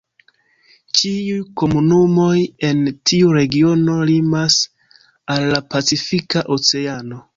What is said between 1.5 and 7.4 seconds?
komunumoj en tiu regiono limas al la pacifika oceano.